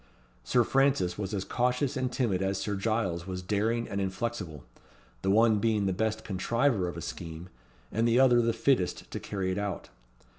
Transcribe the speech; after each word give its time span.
Sir 0.43 0.63
Francis 0.63 1.15
was 1.19 1.31
as 1.31 1.43
cautious 1.43 1.95
and 1.95 2.11
timid 2.11 2.41
as 2.41 2.57
Sir 2.57 2.75
Giles 2.75 3.27
was 3.27 3.43
daring 3.43 3.87
and 3.87 4.01
inflexible: 4.01 4.63
the 5.21 5.29
one 5.29 5.59
being 5.59 5.85
the 5.85 5.93
best 5.93 6.23
contriver 6.23 6.87
of 6.87 6.97
a 6.97 7.01
scheme, 7.01 7.49
and 7.91 8.07
the 8.07 8.19
other 8.19 8.41
the 8.41 8.51
fittest 8.51 9.11
to 9.11 9.19
carry 9.19 9.51
it 9.51 9.59
out. 9.59 9.89